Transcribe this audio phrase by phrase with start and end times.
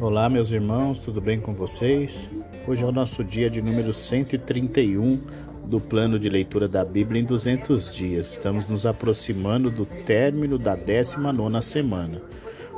[0.00, 2.30] Olá, meus irmãos, tudo bem com vocês?
[2.68, 5.20] Hoje é o nosso dia de número 131
[5.64, 8.30] do plano de leitura da Bíblia em 200 dias.
[8.30, 12.22] Estamos nos aproximando do término da 19 semana.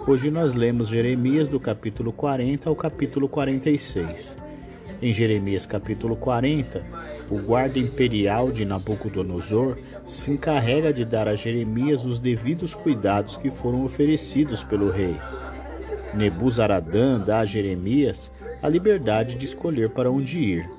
[0.07, 4.39] Hoje nós lemos Jeremias do capítulo 40 ao capítulo 46.
[5.03, 6.83] Em Jeremias capítulo 40,
[7.31, 13.51] o guarda imperial de Nabucodonosor se encarrega de dar a Jeremias os devidos cuidados que
[13.51, 15.17] foram oferecidos pelo rei.
[16.15, 18.31] Nebuzaradã dá a Jeremias
[18.63, 20.71] a liberdade de escolher para onde ir.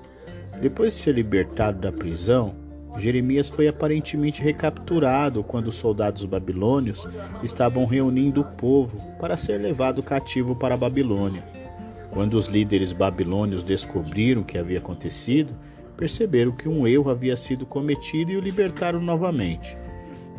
[0.62, 2.54] Depois de ser libertado da prisão,
[2.98, 7.08] Jeremias foi aparentemente recapturado quando os soldados babilônios
[7.42, 11.44] estavam reunindo o povo para ser levado cativo para a Babilônia.
[12.12, 15.54] Quando os líderes babilônios descobriram o que havia acontecido,
[15.96, 19.78] perceberam que um erro havia sido cometido e o libertaram novamente.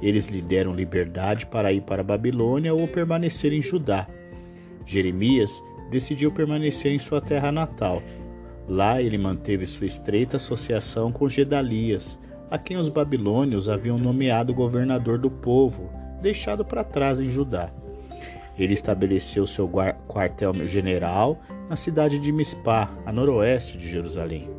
[0.02, 4.06] Eles lhe deram liberdade para ir para a Babilônia ou permanecer em Judá.
[4.84, 8.02] Jeremias decidiu permanecer em sua terra natal.
[8.68, 12.18] Lá ele manteve sua estreita associação com Gedalias,
[12.50, 17.72] a quem os babilônios haviam nomeado governador do povo, deixado para trás em Judá.
[18.58, 19.68] Ele estabeleceu seu
[20.06, 24.50] quartel-general na cidade de Mispá, a noroeste de Jerusalém.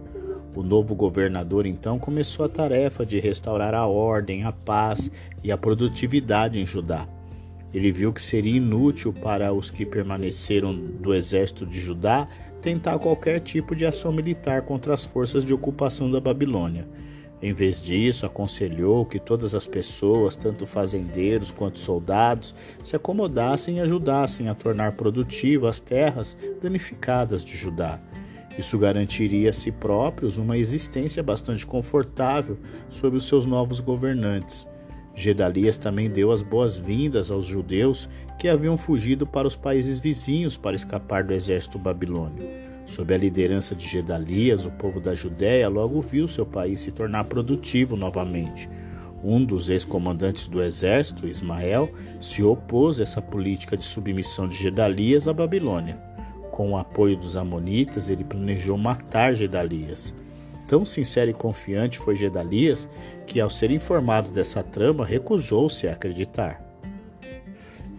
[0.55, 5.11] O novo governador então começou a tarefa de restaurar a ordem, a paz
[5.43, 7.07] e a produtividade em Judá.
[7.73, 12.27] Ele viu que seria inútil para os que permaneceram do exército de Judá
[12.61, 16.87] tentar qualquer tipo de ação militar contra as forças de ocupação da Babilônia.
[17.41, 23.81] Em vez disso, aconselhou que todas as pessoas, tanto fazendeiros quanto soldados, se acomodassem e
[23.81, 27.99] ajudassem a tornar produtivas as terras danificadas de Judá.
[28.57, 32.57] Isso garantiria a si próprios uma existência bastante confortável
[32.89, 34.65] sob os seus novos governantes.
[35.15, 40.75] Gedalias também deu as boas-vindas aos judeus que haviam fugido para os países vizinhos para
[40.75, 42.47] escapar do exército babilônio.
[42.87, 47.25] Sob a liderança de Gedalias, o povo da Judéia logo viu seu país se tornar
[47.25, 48.69] produtivo novamente.
[49.23, 51.89] Um dos ex-comandantes do exército, Ismael,
[52.19, 55.97] se opôs a essa política de submissão de Gedalias à Babilônia.
[56.51, 60.13] Com o apoio dos amonitas, ele planejou matar Gedalias.
[60.67, 62.87] Tão sincero e confiante foi Gedalias
[63.27, 66.61] que, ao ser informado dessa trama, recusou-se a acreditar.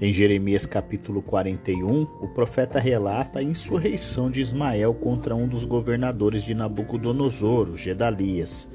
[0.01, 6.43] Em Jeremias capítulo 41, o profeta relata a insurreição de Ismael contra um dos governadores
[6.43, 8.69] de Nabucodonosor, Gedalias.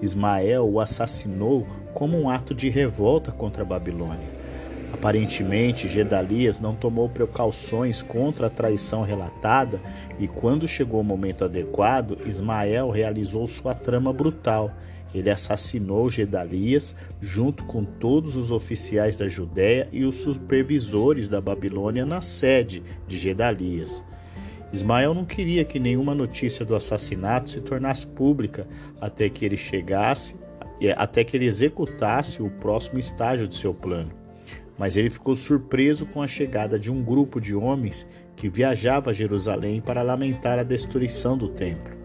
[0.00, 4.41] Ismael o assassinou como um ato de revolta contra a Babilônia.
[4.92, 9.80] Aparentemente, Gedalias não tomou precauções contra a traição relatada
[10.18, 14.70] e, quando chegou o momento adequado, Ismael realizou sua trama brutal.
[15.14, 22.04] Ele assassinou Gedalias junto com todos os oficiais da Judéia e os supervisores da Babilônia
[22.04, 24.04] na sede de Gedalias.
[24.72, 28.66] Ismael não queria que nenhuma notícia do assassinato se tornasse pública
[29.00, 30.36] até que ele chegasse,
[30.96, 34.21] até que ele executasse o próximo estágio de seu plano
[34.82, 38.04] mas ele ficou surpreso com a chegada de um grupo de homens
[38.34, 41.96] que viajava a Jerusalém para lamentar a destruição do templo.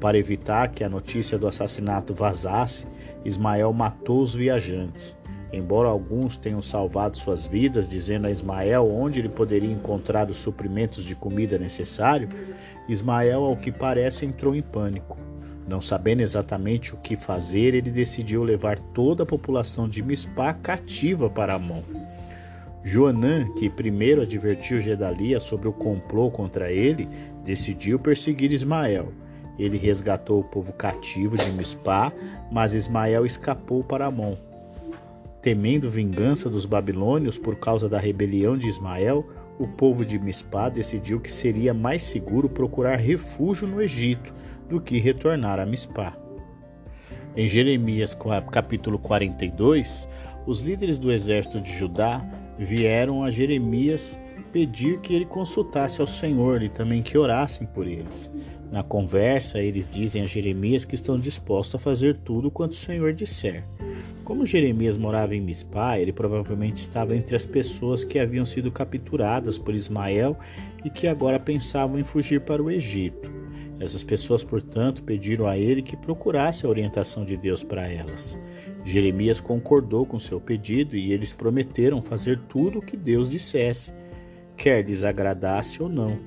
[0.00, 2.86] Para evitar que a notícia do assassinato vazasse,
[3.22, 5.14] Ismael matou os viajantes.
[5.52, 11.04] Embora alguns tenham salvado suas vidas, dizendo a Ismael onde ele poderia encontrar os suprimentos
[11.04, 12.30] de comida necessário,
[12.88, 15.18] Ismael, ao que parece, entrou em pânico.
[15.68, 21.30] Não sabendo exatamente o que fazer, ele decidiu levar toda a população de Mispá cativa
[21.30, 21.82] para Amon.
[22.82, 27.08] Joanã, que primeiro advertiu Gedalia sobre o complô contra ele,
[27.44, 29.12] decidiu perseguir Ismael.
[29.58, 32.10] Ele resgatou o povo cativo de Mispá,
[32.50, 34.34] mas Ismael escapou para Amon.
[35.42, 39.26] Temendo vingança dos babilônios por causa da rebelião de Ismael,
[39.58, 44.32] o povo de Mispá decidiu que seria mais seguro procurar refúgio no Egito
[44.70, 46.16] do que retornar a Mispá.
[47.36, 48.16] Em Jeremias
[48.50, 50.08] capítulo 42,
[50.46, 52.24] os líderes do exército de Judá
[52.58, 54.18] vieram a Jeremias
[54.52, 58.30] pedir que ele consultasse ao Senhor e também que orassem por eles.
[58.70, 63.12] Na conversa, eles dizem a Jeremias que estão dispostos a fazer tudo quanto o Senhor
[63.12, 63.64] disser.
[64.22, 69.58] Como Jeremias morava em Mispá, ele provavelmente estava entre as pessoas que haviam sido capturadas
[69.58, 70.38] por Ismael
[70.84, 73.28] e que agora pensavam em fugir para o Egito.
[73.80, 78.38] Essas pessoas, portanto, pediram a ele que procurasse a orientação de Deus para elas.
[78.84, 83.94] Jeremias concordou com seu pedido e eles prometeram fazer tudo o que Deus dissesse,
[84.54, 86.18] quer lhes agradasse ou não.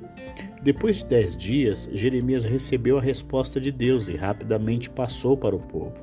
[0.64, 5.60] Depois de dez dias, Jeremias recebeu a resposta de Deus e rapidamente passou para o
[5.60, 5.94] povo.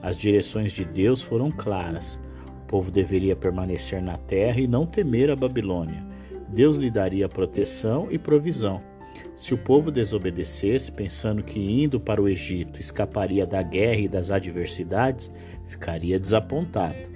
[0.00, 2.20] As direções de Deus foram claras.
[2.62, 6.04] O povo deveria permanecer na terra e não temer a Babilônia.
[6.48, 8.91] Deus lhe daria proteção e provisão.
[9.34, 14.30] Se o povo desobedecesse, pensando que indo para o Egito escaparia da guerra e das
[14.30, 15.30] adversidades,
[15.66, 17.12] ficaria desapontado.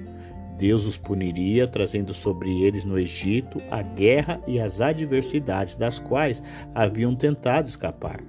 [0.57, 6.43] Deus os puniria, trazendo sobre eles no Egito a guerra e as adversidades das quais
[6.75, 8.21] haviam tentado escapar.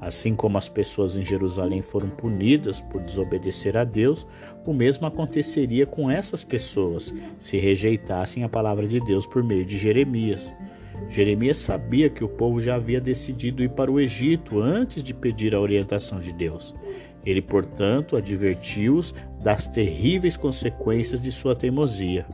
[0.00, 4.26] Assim como as pessoas em Jerusalém foram punidas por desobedecer a Deus,
[4.66, 9.78] o mesmo aconteceria com essas pessoas se rejeitassem a palavra de Deus por meio de
[9.78, 10.52] Jeremias.
[11.08, 15.54] Jeremias sabia que o povo já havia decidido ir para o Egito antes de pedir
[15.54, 16.74] a orientação de Deus.
[17.24, 22.26] Ele, portanto, advertiu-os das terríveis consequências de sua teimosia.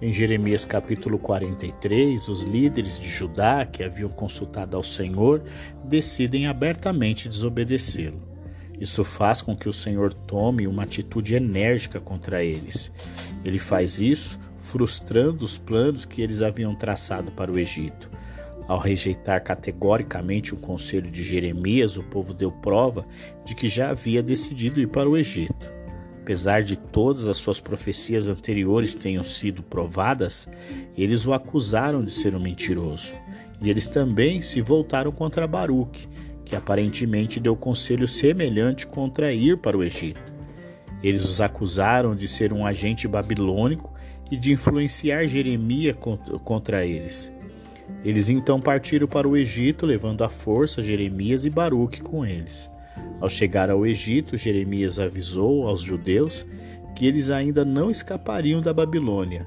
[0.00, 5.42] Em Jeremias capítulo 43, os líderes de Judá, que haviam consultado ao Senhor,
[5.84, 8.20] decidem abertamente desobedecê-lo.
[8.78, 12.92] Isso faz com que o Senhor tome uma atitude enérgica contra eles.
[13.42, 18.10] Ele faz isso frustrando os planos que eles haviam traçado para o Egito.
[18.66, 23.06] Ao rejeitar categoricamente o conselho de Jeremias, o povo deu prova
[23.44, 25.72] de que já havia decidido ir para o Egito.
[26.20, 30.48] Apesar de todas as suas profecias anteriores tenham sido provadas,
[30.98, 33.14] eles o acusaram de ser um mentiroso.
[33.62, 36.08] E eles também se voltaram contra Baruque,
[36.44, 40.20] que aparentemente deu conselho semelhante contra ir para o Egito.
[41.04, 43.94] Eles os acusaram de ser um agente babilônico
[44.30, 45.96] e de influenciar Jeremias
[46.44, 47.32] contra eles.
[48.04, 52.70] Eles então partiram para o Egito, levando à força Jeremias e Baruque com eles.
[53.20, 56.46] Ao chegar ao Egito, Jeremias avisou aos judeus
[56.94, 59.46] que eles ainda não escapariam da Babilônia.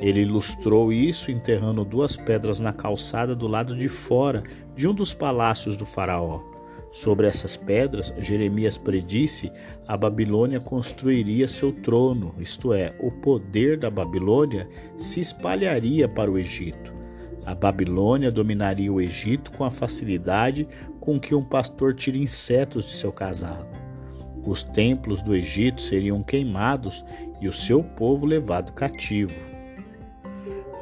[0.00, 4.42] Ele ilustrou isso enterrando duas pedras na calçada do lado de fora
[4.74, 6.53] de um dos palácios do Faraó.
[6.94, 9.50] Sobre essas pedras, Jeremias predisse
[9.84, 16.38] a Babilônia construiria seu trono, isto é, o poder da Babilônia se espalharia para o
[16.38, 16.94] Egito.
[17.44, 20.68] A Babilônia dominaria o Egito com a facilidade
[21.00, 23.76] com que um pastor tira insetos de seu casaco.
[24.46, 27.04] Os templos do Egito seriam queimados
[27.40, 29.53] e o seu povo levado cativo.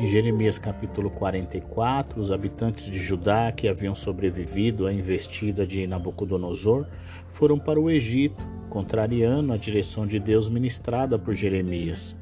[0.03, 6.87] Em Jeremias capítulo 44, os habitantes de Judá que haviam sobrevivido à investida de Nabucodonosor
[7.31, 12.17] foram para o Egito, contrariando a direção de Deus ministrada por Jeremias.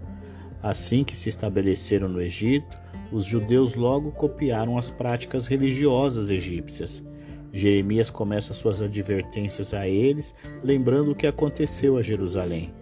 [0.63, 2.79] Assim que se estabeleceram no Egito,
[3.11, 7.03] os judeus logo copiaram as práticas religiosas egípcias.
[7.51, 12.75] Jeremias começa suas advertências a eles, lembrando o que aconteceu a Jerusalém.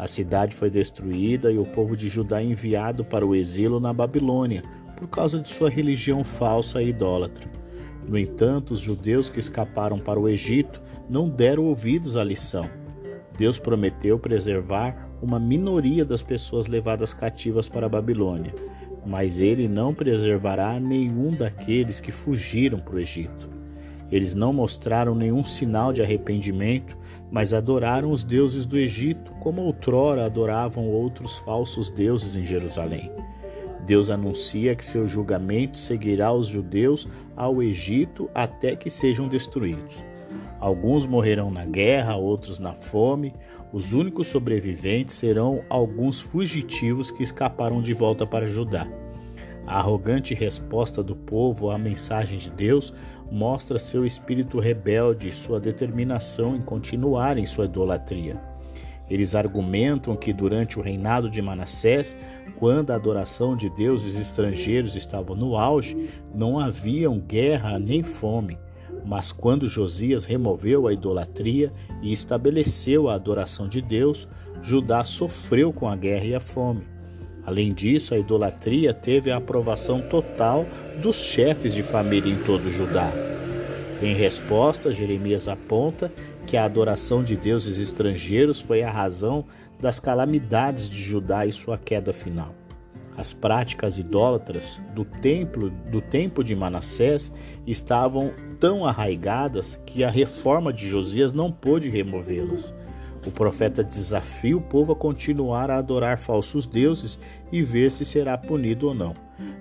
[0.00, 4.62] A cidade foi destruída e o povo de Judá enviado para o exílio na Babilônia
[4.96, 7.46] por causa de sua religião falsa e idólatra.
[8.08, 12.64] No entanto, os judeus que escaparam para o Egito não deram ouvidos à lição.
[13.36, 18.54] Deus prometeu preservar uma minoria das pessoas levadas cativas para a Babilônia,
[19.04, 23.50] mas ele não preservará nenhum daqueles que fugiram para o Egito.
[24.10, 26.96] Eles não mostraram nenhum sinal de arrependimento,
[27.30, 33.10] mas adoraram os deuses do Egito, como outrora adoravam outros falsos deuses em Jerusalém.
[33.86, 40.04] Deus anuncia que seu julgamento seguirá os judeus ao Egito até que sejam destruídos.
[40.60, 43.32] Alguns morrerão na guerra, outros na fome.
[43.72, 48.86] Os únicos sobreviventes serão alguns fugitivos que escaparam de volta para Judá.
[49.66, 52.92] A arrogante resposta do povo à mensagem de Deus
[53.30, 58.40] mostra seu espírito rebelde e sua determinação em continuar em sua idolatria.
[59.08, 62.16] Eles argumentam que durante o reinado de Manassés,
[62.56, 68.56] quando a adoração de deuses estrangeiros estava no auge, não haviam guerra nem fome.
[69.04, 71.72] Mas quando Josias removeu a idolatria
[72.02, 74.28] e estabeleceu a adoração de Deus,
[74.62, 76.99] Judá sofreu com a guerra e a fome.
[77.44, 80.66] Além disso, a idolatria teve a aprovação total
[81.02, 83.10] dos chefes de família em todo Judá.
[84.02, 86.10] Em resposta, Jeremias aponta
[86.46, 89.44] que a adoração de deuses estrangeiros foi a razão
[89.78, 92.54] das calamidades de Judá e sua queda final.
[93.16, 97.30] As práticas idólatras do templo do tempo de Manassés
[97.66, 102.74] estavam tão arraigadas que a reforma de Josias não pôde removê-las.
[103.26, 107.18] O profeta desafia o povo a continuar a adorar falsos deuses
[107.52, 109.14] e ver se será punido ou não.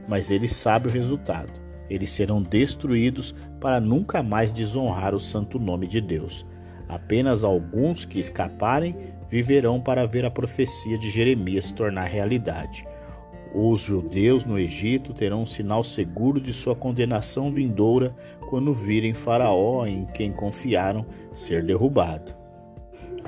[0.08, 1.52] Mas ele sabe o resultado.
[1.90, 6.46] Eles serão destruídos para nunca mais desonrar o santo nome de Deus.
[6.88, 8.96] Apenas alguns que escaparem
[9.30, 12.86] viverão para ver a profecia de Jeremias se tornar realidade.
[13.54, 18.16] Os judeus no Egito terão um sinal seguro de sua condenação vindoura
[18.48, 22.39] quando virem Faraó, em quem confiaram, ser derrubado.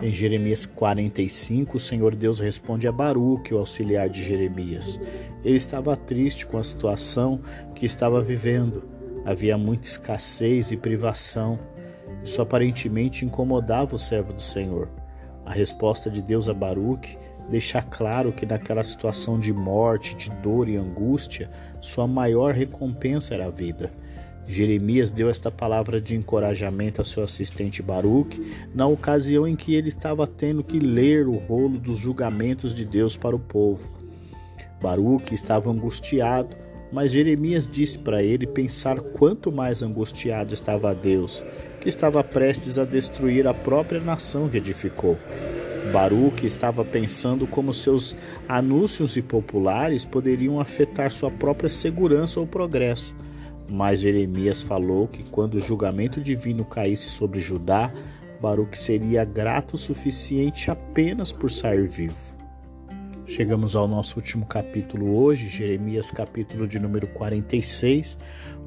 [0.01, 5.00] Em Jeremias 45, o Senhor Deus responde a Baruque, o auxiliar de Jeremias.
[5.43, 7.39] Ele estava triste com a situação
[7.75, 8.84] que estava vivendo.
[9.24, 11.60] Havia muita escassez e privação.
[12.24, 14.89] Isso aparentemente incomodava o servo do Senhor.
[15.46, 17.15] A resposta de Deus a Baruque
[17.48, 21.48] deixa claro que naquela situação de morte, de dor e angústia,
[21.79, 23.93] sua maior recompensa era a vida.
[24.48, 29.89] Jeremias deu esta palavra de encorajamento a seu assistente Baruque na ocasião em que ele
[29.89, 33.89] estava tendo que ler o rolo dos julgamentos de Deus para o povo.
[34.81, 36.55] Baruque estava angustiado,
[36.91, 41.43] mas Jeremias disse para ele pensar quanto mais angustiado estava Deus,
[41.79, 45.17] que estava prestes a destruir a própria nação que edificou.
[45.91, 48.15] Baruque estava pensando como seus
[48.48, 53.15] anúncios impopulares poderiam afetar sua própria segurança ou progresso.
[53.71, 57.89] Mas Jeremias falou que quando o julgamento divino caísse sobre Judá,
[58.41, 62.35] Baruque seria grato o suficiente apenas por sair vivo.
[63.25, 68.17] Chegamos ao nosso último capítulo hoje, Jeremias, capítulo de número 46,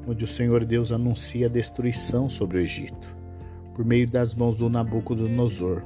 [0.07, 3.15] onde o Senhor Deus anuncia a destruição sobre o Egito,
[3.75, 5.83] por meio das mãos do Nabucodonosor,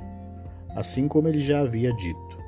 [0.77, 2.39] assim como ele já havia dito.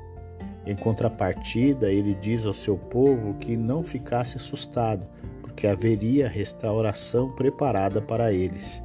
[0.64, 5.06] Em contrapartida, ele diz ao seu povo que não ficasse assustado,
[5.52, 8.82] porque haveria restauração preparada para eles.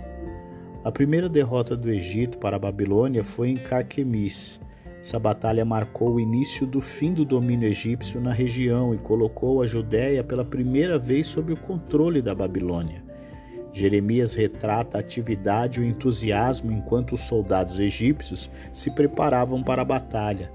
[0.84, 4.60] A primeira derrota do Egito para a Babilônia foi em Carquemis.
[5.02, 9.66] Essa batalha marcou o início do fim do domínio egípcio na região e colocou a
[9.66, 13.02] Judéia pela primeira vez sob o controle da Babilônia.
[13.72, 19.86] Jeremias retrata a atividade e o entusiasmo enquanto os soldados egípcios se preparavam para a
[19.86, 20.52] batalha.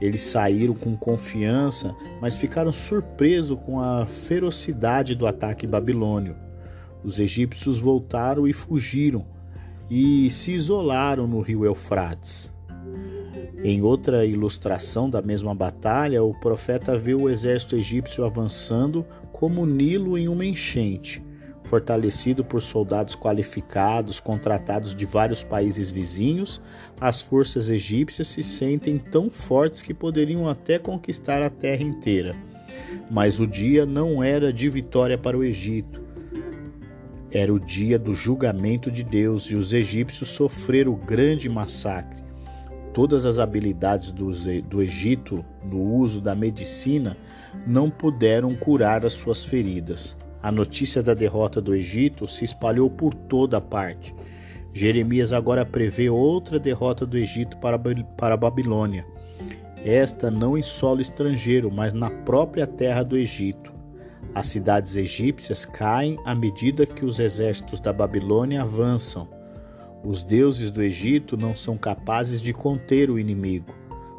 [0.00, 6.36] Eles saíram com confiança, mas ficaram surpresos com a ferocidade do ataque babilônio.
[7.02, 9.26] Os egípcios voltaram e fugiram
[9.90, 12.50] e se isolaram no rio Eufrates.
[13.62, 19.66] Em outra ilustração da mesma batalha, o profeta vê o exército egípcio avançando como o
[19.66, 21.22] Nilo em uma enchente
[21.68, 26.60] fortalecido por soldados qualificados contratados de vários países vizinhos,
[26.98, 32.34] as forças egípcias se sentem tão fortes que poderiam até conquistar a terra inteira.
[33.10, 36.02] Mas o dia não era de vitória para o Egito.
[37.30, 42.22] Era o dia do julgamento de Deus e os egípcios sofreram o grande massacre.
[42.94, 47.16] Todas as habilidades do, Egito no uso da medicina
[47.66, 50.16] não puderam curar as suas feridas.
[50.42, 54.14] A notícia da derrota do Egito se espalhou por toda parte.
[54.72, 57.78] Jeremias agora prevê outra derrota do Egito para,
[58.16, 59.04] para a Babilônia.
[59.84, 63.72] Esta não em solo estrangeiro, mas na própria terra do Egito.
[64.34, 69.28] As cidades egípcias caem à medida que os exércitos da Babilônia avançam.
[70.04, 73.74] Os deuses do Egito não são capazes de conter o inimigo.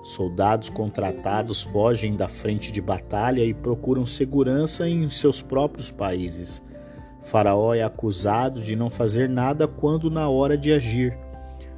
[0.09, 6.63] Soldados contratados fogem da frente de batalha e procuram segurança em seus próprios países.
[7.21, 11.15] Faraó é acusado de não fazer nada quando na hora de agir.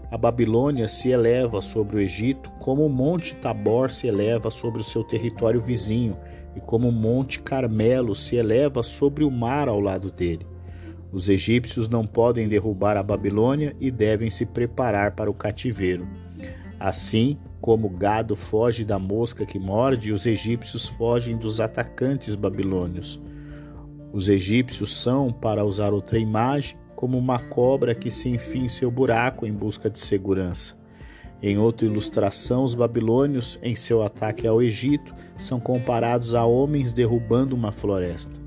[0.09, 4.85] A Babilônia se eleva sobre o Egito como o Monte Tabor se eleva sobre o
[4.85, 6.15] seu território vizinho
[6.55, 10.47] e como o Monte Carmelo se eleva sobre o mar ao lado dele.
[11.11, 16.07] Os egípcios não podem derrubar a Babilônia e devem se preparar para o cativeiro.
[16.83, 23.21] Assim como o gado foge da mosca que morde, os egípcios fogem dos atacantes babilônios.
[24.11, 28.89] Os egípcios são, para usar outra imagem, como uma cobra que se enfia em seu
[28.89, 30.75] buraco em busca de segurança.
[31.39, 37.55] Em outra ilustração, os babilônios, em seu ataque ao Egito, são comparados a homens derrubando
[37.55, 38.39] uma floresta.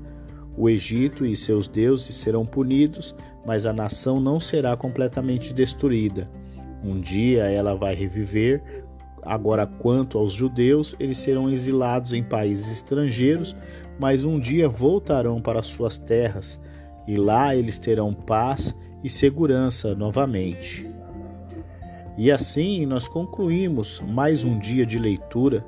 [0.57, 3.15] O Egito e seus deuses serão punidos,
[3.45, 6.29] mas a nação não será completamente destruída.
[6.85, 8.61] Um dia ela vai reviver.
[9.23, 13.55] Agora, quanto aos judeus, eles serão exilados em países estrangeiros,
[13.99, 16.59] mas um dia voltarão para suas terras
[17.07, 20.87] e lá eles terão paz e segurança novamente.
[22.17, 25.65] E assim nós concluímos mais um dia de leitura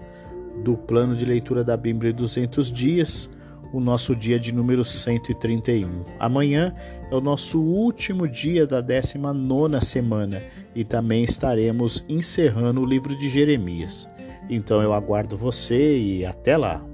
[0.63, 3.29] do plano de leitura da Bíblia 200 dias
[3.71, 6.05] o nosso dia de número 131.
[6.19, 6.74] Amanhã
[7.12, 10.41] é o nosso último dia da 19 semana
[10.75, 14.07] e também estaremos encerrando o livro de Jeremias.
[14.50, 16.87] Então eu aguardo você e até lá!